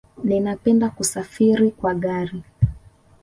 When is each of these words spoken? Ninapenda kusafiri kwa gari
Ninapenda 0.23 0.89
kusafiri 0.89 1.71
kwa 1.71 1.93
gari 1.93 2.43